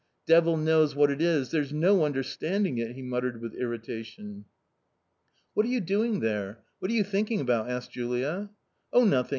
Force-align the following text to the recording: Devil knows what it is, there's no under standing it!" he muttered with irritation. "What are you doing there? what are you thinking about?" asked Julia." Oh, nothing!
Devil 0.25 0.57
knows 0.57 0.95
what 0.95 1.11
it 1.11 1.21
is, 1.21 1.51
there's 1.51 1.71
no 1.71 2.03
under 2.05 2.23
standing 2.23 2.79
it!" 2.79 2.93
he 2.95 3.03
muttered 3.03 3.39
with 3.39 3.53
irritation. 3.53 4.45
"What 5.53 5.63
are 5.67 5.69
you 5.69 5.79
doing 5.79 6.21
there? 6.21 6.63
what 6.79 6.89
are 6.89 6.93
you 6.95 7.03
thinking 7.03 7.39
about?" 7.39 7.69
asked 7.69 7.91
Julia." 7.91 8.49
Oh, 8.91 9.05
nothing! 9.05 9.29